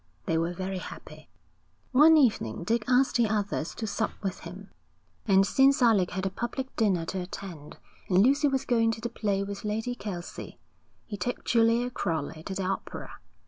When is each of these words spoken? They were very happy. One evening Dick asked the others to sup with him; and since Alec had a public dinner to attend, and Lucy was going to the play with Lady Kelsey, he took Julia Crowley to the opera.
They 0.25 0.35
were 0.35 0.51
very 0.51 0.79
happy. 0.79 1.29
One 1.91 2.17
evening 2.17 2.63
Dick 2.63 2.83
asked 2.87 3.17
the 3.17 3.29
others 3.29 3.75
to 3.75 3.85
sup 3.85 4.09
with 4.23 4.39
him; 4.39 4.71
and 5.27 5.45
since 5.45 5.79
Alec 5.79 6.09
had 6.09 6.25
a 6.25 6.31
public 6.31 6.75
dinner 6.75 7.05
to 7.05 7.19
attend, 7.19 7.77
and 8.09 8.17
Lucy 8.17 8.47
was 8.47 8.65
going 8.65 8.89
to 8.93 9.01
the 9.01 9.09
play 9.09 9.43
with 9.43 9.63
Lady 9.63 9.93
Kelsey, 9.93 10.57
he 11.05 11.17
took 11.17 11.45
Julia 11.45 11.91
Crowley 11.91 12.41
to 12.47 12.55
the 12.55 12.63
opera. 12.65 13.19